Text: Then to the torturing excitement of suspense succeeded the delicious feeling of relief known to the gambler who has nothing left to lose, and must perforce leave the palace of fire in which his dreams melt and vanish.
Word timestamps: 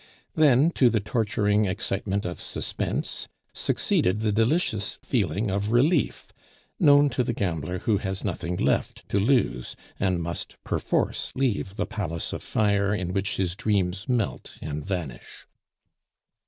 Then 0.33 0.71
to 0.71 0.89
the 0.89 0.99
torturing 0.99 1.65
excitement 1.65 2.25
of 2.25 2.39
suspense 2.41 3.27
succeeded 3.53 4.21
the 4.21 4.31
delicious 4.31 4.97
feeling 5.03 5.51
of 5.51 5.69
relief 5.71 6.33
known 6.79 7.07
to 7.11 7.23
the 7.23 7.33
gambler 7.35 7.77
who 7.77 7.99
has 7.99 8.23
nothing 8.23 8.55
left 8.57 9.07
to 9.09 9.19
lose, 9.19 9.75
and 9.99 10.19
must 10.19 10.57
perforce 10.63 11.31
leave 11.35 11.75
the 11.75 11.85
palace 11.85 12.33
of 12.33 12.41
fire 12.41 12.95
in 12.95 13.13
which 13.13 13.37
his 13.37 13.55
dreams 13.55 14.09
melt 14.09 14.57
and 14.59 14.83
vanish. 14.83 15.45